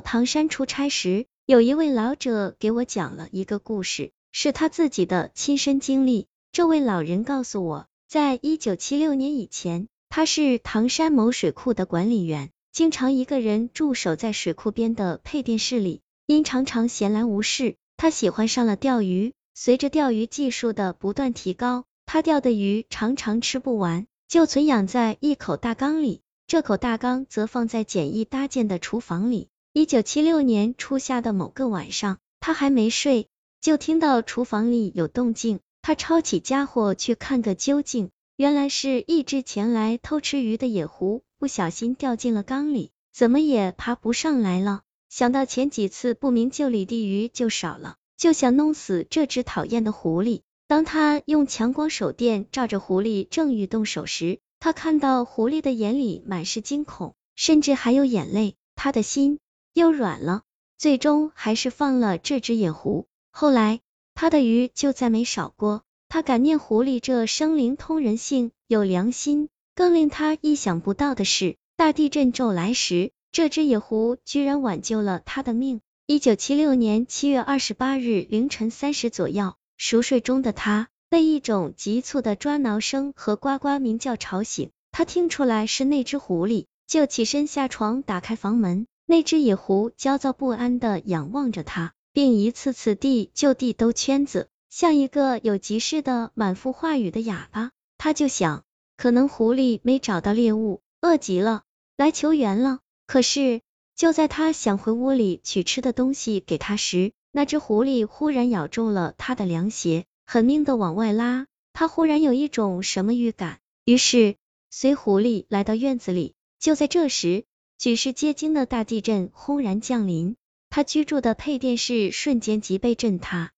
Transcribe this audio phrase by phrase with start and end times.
[0.00, 6.26] 唐山出差时，有一位老者给我讲了一个故事，是他自己的亲身经历。
[6.52, 16.00] 这位老人告诉我，在一九七六年以前，他是唐山某水库的管理员，经常一个人驻守在水库边的配电室里。
[16.26, 19.32] 因常常闲来无事，他喜欢上了钓鱼。
[19.52, 26.22] 随着钓鱼技术的不断提高，他钓的鱼常常吃不完，就存养在一口大缸里。
[26.46, 29.48] 这口大缸则放在简易搭建的厨房里。
[29.72, 33.28] 一九七六年初夏的某个晚上，他还没睡，
[33.60, 35.60] 就听到厨房里有动静。
[35.80, 44.82] 他抄起家伙去看个究竟，原来是一只前来偷吃鱼的野狐不小心掉进了缸里，怎么也爬不上来了。
[45.08, 50.40] 想到前几次不明就里的鱼就少了，就想弄死这只讨厌的狐狸。
[50.66, 59.38] 当他用强光手电照着狐狸，正欲动手时，他看到狐狸的眼里满是惊恐，甚至还有眼泪，他的心。
[59.72, 60.42] 又软了，
[60.78, 63.06] 最终还是放了这只野狐。
[63.30, 63.80] 后来
[64.14, 65.82] 他的鱼就再没少过。
[66.08, 69.48] 他感念狐狸这生灵通人性，有良心。
[69.76, 75.80] 更令他意想不到的是，大地震骤来时，这只野狐居然挽救了他的命。
[76.06, 84.70] 一九七六年七月二十八日凌晨三时左右，熟睡中的他被一种急促的抓挠声和呱呱鸣叫吵醒。
[84.90, 88.88] 他听出来是那只狐狸，就起身下床，打开房门。
[89.10, 97.72] 那只野狐焦躁不安的仰望着他，并一次次地就地兜圈子，像一个有急事的满腹话语的哑巴。
[97.98, 98.62] 他就想，
[98.96, 101.64] 可能狐狸没找到猎物，饿极了，
[101.96, 102.78] 来求援了。
[103.08, 103.62] 可是，
[103.96, 111.48] 就在他想回屋里取吃的东西给他时，那只狐狸忽然咬住了他的凉鞋，狠命的往外拉。
[111.72, 114.36] 他忽然有一种什么预感，于是
[114.70, 116.34] 随狐狸来到院子里。
[116.60, 117.44] 就在这时，
[117.80, 120.36] 举世皆惊的大地震轰然降临，
[120.68, 123.52] 他居住的配电室瞬间即被震塌，